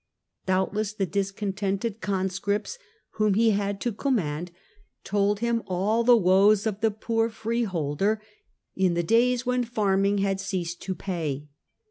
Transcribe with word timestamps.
Donbtless 0.47 0.97
the 0.97 1.05
discontented 1.05 2.01
conscripts 2.01 2.79
whom 3.17 3.35
he 3.35 3.51
had 3.51 3.79
to 3.81 3.93
command, 3.93 4.49
told 5.03 5.41
him 5.41 5.61
all 5.67 6.03
the 6.03 6.17
woes 6.17 6.65
of 6.65 6.81
the 6.81 6.89
poor 6.89 7.29
freeholder 7.29 8.19
in 8.75 8.95
the 8.95 9.03
days 9.03 9.45
when 9.45 9.63
farming 9.63 10.17
had 10.17 10.39
ceased 10.39 10.81
to 10.81 10.95
pay. 10.95 11.49